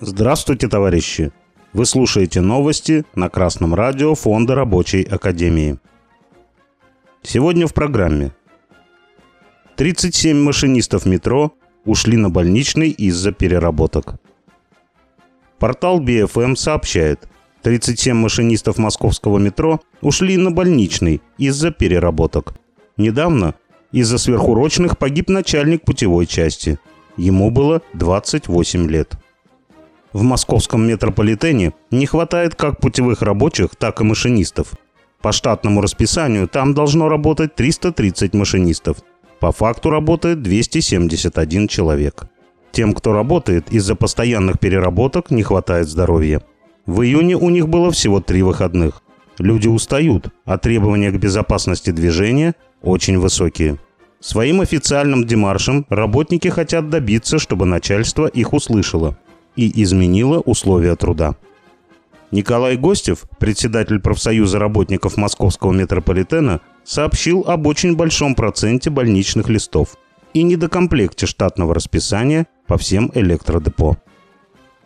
Здравствуйте, 0.00 0.68
товарищи! 0.68 1.32
Вы 1.72 1.84
слушаете 1.84 2.40
новости 2.40 3.04
на 3.14 3.28
Красном 3.28 3.74
радио 3.74 4.14
Фонда 4.14 4.54
Рабочей 4.54 5.02
Академии. 5.02 5.78
Сегодня 7.22 7.66
в 7.66 7.74
программе. 7.74 8.32
37 9.76 10.36
машинистов 10.36 11.06
метро 11.06 11.52
ушли 11.84 12.16
на 12.16 12.30
больничный 12.30 12.90
из-за 12.90 13.32
переработок. 13.32 14.14
Портал 15.58 16.02
BFM 16.02 16.56
сообщает, 16.56 17.28
37 17.62 18.14
машинистов 18.14 18.78
московского 18.78 19.38
метро 19.38 19.80
ушли 20.00 20.36
на 20.36 20.50
больничный 20.50 21.20
из-за 21.36 21.70
переработок. 21.70 22.54
Недавно 22.96 23.54
из-за 23.92 24.18
сверхурочных 24.18 24.98
погиб 24.98 25.28
начальник 25.28 25.82
путевой 25.84 26.26
части. 26.26 26.78
Ему 27.16 27.50
было 27.50 27.82
28 27.94 28.88
лет. 28.88 29.14
В 30.12 30.22
московском 30.22 30.86
метрополитене 30.86 31.72
не 31.90 32.06
хватает 32.06 32.54
как 32.54 32.80
путевых 32.80 33.22
рабочих, 33.22 33.76
так 33.76 34.00
и 34.00 34.04
машинистов. 34.04 34.72
По 35.22 35.32
штатному 35.32 35.80
расписанию 35.80 36.48
там 36.48 36.74
должно 36.74 37.08
работать 37.08 37.54
330 37.54 38.34
машинистов. 38.34 38.98
По 39.38 39.52
факту 39.52 39.90
работает 39.90 40.42
271 40.42 41.68
человек. 41.68 42.24
Тем, 42.72 42.92
кто 42.92 43.12
работает, 43.12 43.72
из-за 43.72 43.94
постоянных 43.94 44.58
переработок 44.58 45.30
не 45.30 45.42
хватает 45.42 45.88
здоровья. 45.88 46.42
В 46.86 47.02
июне 47.02 47.36
у 47.36 47.50
них 47.50 47.68
было 47.68 47.90
всего 47.90 48.20
три 48.20 48.42
выходных. 48.42 49.02
Люди 49.38 49.68
устают, 49.68 50.28
а 50.44 50.58
требования 50.58 51.10
к 51.10 51.18
безопасности 51.18 51.90
движения 51.90 52.54
очень 52.82 53.18
высокие. 53.18 53.78
Своим 54.20 54.60
официальным 54.60 55.26
демаршем 55.26 55.86
работники 55.88 56.48
хотят 56.48 56.90
добиться, 56.90 57.38
чтобы 57.38 57.64
начальство 57.64 58.26
их 58.26 58.52
услышало 58.52 59.16
и 59.56 59.82
изменило 59.82 60.40
условия 60.40 60.94
труда. 60.96 61.36
Николай 62.30 62.76
Гостев, 62.76 63.24
председатель 63.38 63.98
профсоюза 63.98 64.58
работников 64.58 65.16
московского 65.16 65.72
метрополитена, 65.72 66.60
сообщил 66.84 67.44
об 67.46 67.66
очень 67.66 67.96
большом 67.96 68.34
проценте 68.34 68.90
больничных 68.90 69.48
листов 69.48 69.96
и 70.32 70.42
недокомплекте 70.42 71.26
штатного 71.26 71.74
расписания 71.74 72.46
по 72.66 72.78
всем 72.78 73.10
электродепо. 73.14 73.96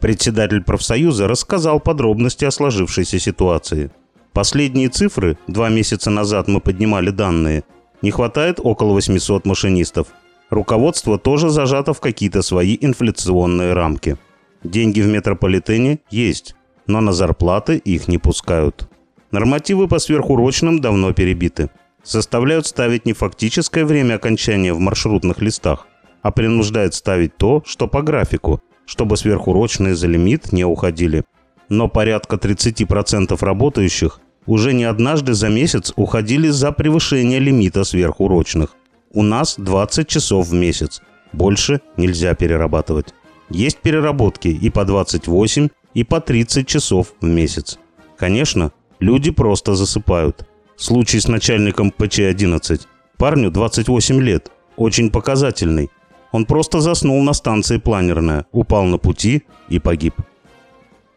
Председатель 0.00 0.62
профсоюза 0.62 1.28
рассказал 1.28 1.80
подробности 1.80 2.44
о 2.44 2.50
сложившейся 2.50 3.18
ситуации. 3.18 3.90
Последние 4.32 4.88
цифры, 4.88 5.38
два 5.46 5.68
месяца 5.68 6.10
назад 6.10 6.48
мы 6.48 6.60
поднимали 6.60 7.10
данные, 7.10 7.64
не 8.02 8.10
хватает 8.10 8.60
около 8.62 8.92
800 8.92 9.46
машинистов. 9.46 10.08
Руководство 10.50 11.18
тоже 11.18 11.50
зажато 11.50 11.92
в 11.92 12.00
какие-то 12.00 12.42
свои 12.42 12.76
инфляционные 12.80 13.74
рамки. 13.74 14.16
Деньги 14.64 15.00
в 15.00 15.06
метрополитене 15.06 16.00
есть, 16.10 16.54
но 16.86 17.00
на 17.00 17.12
зарплаты 17.12 17.76
их 17.76 18.08
не 18.08 18.18
пускают. 18.18 18.88
Нормативы 19.30 19.88
по 19.88 19.98
сверхурочным 19.98 20.80
давно 20.80 21.12
перебиты. 21.12 21.68
Составляют 22.02 22.66
ставить 22.66 23.04
не 23.04 23.12
фактическое 23.12 23.84
время 23.84 24.14
окончания 24.14 24.72
в 24.72 24.78
маршрутных 24.78 25.42
листах, 25.42 25.86
а 26.22 26.30
принуждают 26.30 26.94
ставить 26.94 27.36
то, 27.36 27.62
что 27.66 27.86
по 27.86 28.00
графику, 28.00 28.62
чтобы 28.86 29.18
сверхурочные 29.18 29.94
за 29.94 30.06
лимит 30.06 30.52
не 30.52 30.64
уходили. 30.64 31.24
Но 31.68 31.88
порядка 31.88 32.36
30% 32.36 33.36
работающих 33.44 34.20
уже 34.48 34.72
не 34.72 34.84
однажды 34.84 35.34
за 35.34 35.50
месяц 35.50 35.92
уходили 35.94 36.48
за 36.48 36.72
превышение 36.72 37.38
лимита 37.38 37.84
сверхурочных. 37.84 38.74
У 39.12 39.22
нас 39.22 39.54
20 39.58 40.08
часов 40.08 40.48
в 40.48 40.54
месяц. 40.54 41.02
Больше 41.32 41.80
нельзя 41.98 42.34
перерабатывать. 42.34 43.14
Есть 43.50 43.78
переработки 43.78 44.48
и 44.48 44.70
по 44.70 44.84
28, 44.84 45.68
и 45.94 46.04
по 46.04 46.20
30 46.20 46.66
часов 46.66 47.12
в 47.20 47.26
месяц. 47.26 47.78
Конечно, 48.16 48.72
люди 49.00 49.30
просто 49.30 49.74
засыпают. 49.74 50.48
Случай 50.76 51.20
с 51.20 51.28
начальником 51.28 51.92
ПЧ-11. 51.96 52.80
Парню 53.18 53.50
28 53.50 54.20
лет. 54.20 54.50
Очень 54.76 55.10
показательный. 55.10 55.90
Он 56.32 56.46
просто 56.46 56.80
заснул 56.80 57.22
на 57.22 57.34
станции 57.34 57.76
планерная, 57.78 58.46
упал 58.52 58.84
на 58.84 58.96
пути 58.96 59.42
и 59.68 59.78
погиб. 59.78 60.14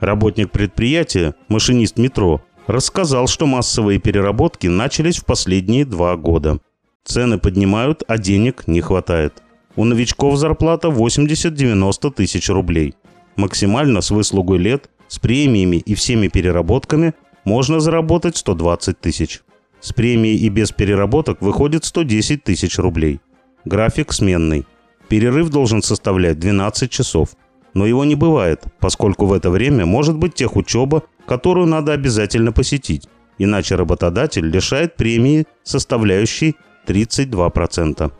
Работник 0.00 0.50
предприятия, 0.50 1.34
машинист 1.48 1.98
метро, 1.98 2.40
рассказал, 2.66 3.26
что 3.26 3.46
массовые 3.46 3.98
переработки 3.98 4.66
начались 4.66 5.18
в 5.18 5.24
последние 5.24 5.84
два 5.84 6.16
года. 6.16 6.58
Цены 7.04 7.38
поднимают, 7.38 8.02
а 8.06 8.18
денег 8.18 8.64
не 8.66 8.80
хватает. 8.80 9.42
У 9.76 9.84
новичков 9.84 10.36
зарплата 10.36 10.88
80-90 10.88 12.12
тысяч 12.12 12.48
рублей. 12.48 12.94
Максимально 13.36 14.00
с 14.00 14.10
выслугой 14.10 14.58
лет, 14.58 14.90
с 15.08 15.18
премиями 15.18 15.76
и 15.76 15.94
всеми 15.94 16.28
переработками 16.28 17.14
можно 17.44 17.80
заработать 17.80 18.36
120 18.36 19.00
тысяч. 19.00 19.42
С 19.80 19.92
премией 19.92 20.36
и 20.36 20.48
без 20.48 20.72
переработок 20.72 21.40
выходит 21.40 21.84
110 21.84 22.44
тысяч 22.44 22.78
рублей. 22.78 23.20
График 23.64 24.12
сменный. 24.12 24.66
Перерыв 25.08 25.48
должен 25.48 25.82
составлять 25.82 26.38
12 26.38 26.90
часов. 26.90 27.30
Но 27.72 27.86
его 27.86 28.04
не 28.04 28.14
бывает, 28.14 28.64
поскольку 28.80 29.26
в 29.26 29.32
это 29.32 29.50
время 29.50 29.86
может 29.86 30.16
быть 30.16 30.34
техучеба, 30.34 31.04
которую 31.30 31.68
надо 31.68 31.92
обязательно 31.92 32.50
посетить, 32.50 33.08
иначе 33.38 33.76
работодатель 33.76 34.44
лишает 34.44 34.96
премии, 34.96 35.46
составляющей 35.62 36.56
32%. 36.88 38.10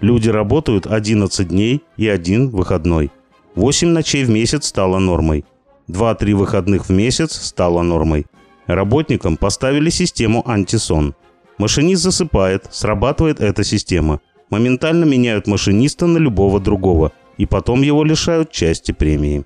Люди 0.00 0.30
работают 0.30 0.86
11 0.86 1.46
дней 1.48 1.82
и 1.98 2.08
один 2.08 2.48
выходной. 2.48 3.10
8 3.56 3.88
ночей 3.88 4.24
в 4.24 4.30
месяц 4.30 4.68
стало 4.68 4.98
нормой. 5.00 5.44
2-3 5.88 6.34
выходных 6.34 6.86
в 6.86 6.92
месяц 6.92 7.32
стало 7.32 7.82
нормой. 7.82 8.24
Работникам 8.66 9.36
поставили 9.36 9.90
систему 9.90 10.42
антисон. 10.48 11.14
Машинист 11.58 12.02
засыпает, 12.02 12.68
срабатывает 12.70 13.40
эта 13.40 13.64
система. 13.64 14.20
Моментально 14.48 15.04
меняют 15.04 15.46
машиниста 15.46 16.06
на 16.06 16.16
любого 16.16 16.58
другого, 16.58 17.12
и 17.36 17.44
потом 17.44 17.82
его 17.82 18.02
лишают 18.02 18.50
части 18.50 18.92
премии. 18.92 19.44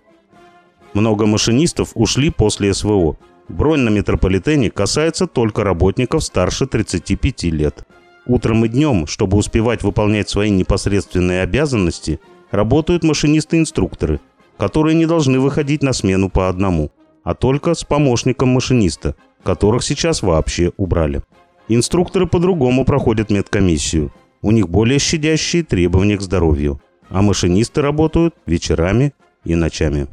Много 0.98 1.26
машинистов 1.26 1.92
ушли 1.94 2.28
после 2.28 2.74
СВО. 2.74 3.16
Бронь 3.48 3.82
на 3.82 3.88
метрополитене 3.88 4.68
касается 4.68 5.28
только 5.28 5.62
работников 5.62 6.24
старше 6.24 6.66
35 6.66 7.44
лет. 7.44 7.84
Утром 8.26 8.64
и 8.64 8.68
днем, 8.68 9.06
чтобы 9.06 9.36
успевать 9.36 9.84
выполнять 9.84 10.28
свои 10.28 10.50
непосредственные 10.50 11.42
обязанности, 11.42 12.18
работают 12.50 13.04
машинисты-инструкторы, 13.04 14.18
которые 14.56 14.96
не 14.96 15.06
должны 15.06 15.38
выходить 15.38 15.84
на 15.84 15.92
смену 15.92 16.30
по 16.30 16.48
одному, 16.48 16.90
а 17.22 17.36
только 17.36 17.74
с 17.74 17.84
помощником 17.84 18.48
машиниста, 18.48 19.14
которых 19.44 19.84
сейчас 19.84 20.22
вообще 20.22 20.72
убрали. 20.78 21.22
Инструкторы 21.68 22.26
по-другому 22.26 22.84
проходят 22.84 23.30
медкомиссию. 23.30 24.12
У 24.42 24.50
них 24.50 24.68
более 24.68 24.98
щадящие 24.98 25.62
требования 25.62 26.16
к 26.16 26.22
здоровью. 26.22 26.80
А 27.08 27.22
машинисты 27.22 27.82
работают 27.82 28.34
вечерами 28.46 29.12
и 29.44 29.54
ночами. 29.54 30.08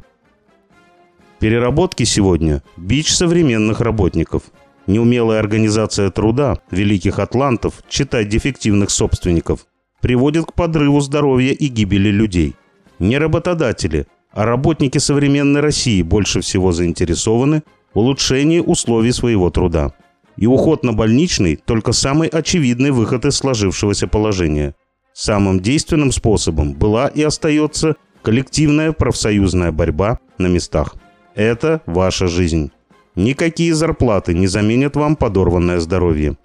Переработки 1.38 2.04
сегодня– 2.04 2.62
бич 2.78 3.12
современных 3.12 3.82
работников. 3.82 4.44
Неумелая 4.86 5.38
организация 5.38 6.10
труда 6.10 6.58
великих 6.70 7.18
атлантов, 7.18 7.82
читать 7.90 8.30
дефективных 8.30 8.88
собственников, 8.88 9.66
приводит 10.00 10.46
к 10.46 10.54
подрыву 10.54 11.00
здоровья 11.00 11.52
и 11.52 11.66
гибели 11.66 12.08
людей. 12.08 12.54
Не 12.98 13.18
работодатели, 13.18 14.06
а 14.32 14.46
работники 14.46 14.96
современной 14.96 15.60
России 15.60 16.00
больше 16.00 16.40
всего 16.40 16.72
заинтересованы 16.72 17.62
в 17.92 17.98
улучшении 17.98 18.60
условий 18.60 19.12
своего 19.12 19.50
труда. 19.50 19.92
И 20.38 20.46
уход 20.46 20.84
на 20.84 20.94
больничный– 20.94 21.56
только 21.66 21.92
самый 21.92 22.28
очевидный 22.28 22.92
выход 22.92 23.26
из 23.26 23.36
сложившегося 23.36 24.06
положения. 24.06 24.74
Самым 25.12 25.60
действенным 25.60 26.12
способом 26.12 26.72
была 26.72 27.08
и 27.08 27.22
остается 27.22 27.96
коллективная 28.22 28.92
профсоюзная 28.92 29.72
борьба 29.72 30.18
на 30.38 30.46
местах. 30.46 30.94
Это 31.36 31.82
ваша 31.84 32.28
жизнь. 32.28 32.70
Никакие 33.14 33.74
зарплаты 33.74 34.32
не 34.32 34.46
заменят 34.46 34.96
вам 34.96 35.16
подорванное 35.16 35.80
здоровье. 35.80 36.38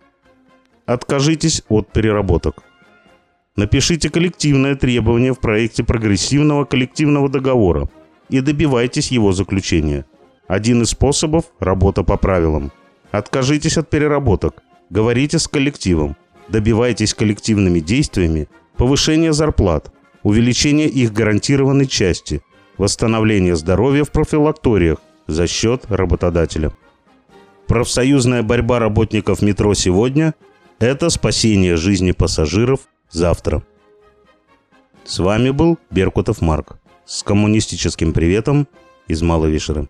Откажитесь 0.85 1.63
от 1.69 1.93
переработок. 1.93 2.63
Напишите 3.55 4.09
коллективное 4.09 4.75
требование 4.75 5.33
в 5.33 5.39
проекте 5.39 5.85
прогрессивного 5.85 6.65
коллективного 6.65 7.29
договора 7.29 7.89
и 8.29 8.41
добивайтесь 8.41 9.11
его 9.11 9.31
заключения. 9.31 10.05
Один 10.49 10.81
из 10.81 10.89
способов– 10.89 11.45
работа 11.59 12.03
по 12.03 12.17
правилам. 12.17 12.73
Откажитесь 13.11 13.77
от 13.77 13.89
переработок, 13.89 14.61
говорите 14.89 15.39
с 15.39 15.47
коллективом, 15.47 16.17
добивайтесь 16.49 17.13
коллективными 17.13 17.79
действиями 17.79 18.49
повышения 18.75 19.31
зарплат, 19.31 19.93
увеличения 20.23 20.87
их 20.87 21.13
гарантированной 21.13 21.87
части, 21.87 22.41
восстановления 22.81 23.55
здоровья 23.55 24.03
в 24.03 24.11
профилакториях 24.11 24.97
за 25.27 25.45
счет 25.45 25.85
работодателя. 25.89 26.71
Профсоюзная 27.67 28.41
борьба 28.41 28.79
работников 28.79 29.43
метро 29.43 29.75
сегодня– 29.75 30.33
это 30.79 31.11
спасение 31.11 31.77
жизни 31.77 32.11
пассажиров 32.11 32.79
завтра. 33.11 33.61
С 35.03 35.19
вами 35.19 35.51
был 35.51 35.77
Беркутов 35.91 36.41
Марк 36.41 36.79
с 37.05 37.21
коммунистическим 37.21 38.13
приветом 38.13 38.67
из 39.07 39.21
Малой 39.21 39.51
Вишеры. 39.51 39.87